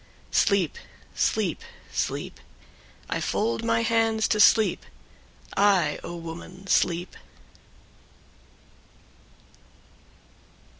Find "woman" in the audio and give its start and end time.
6.15-6.65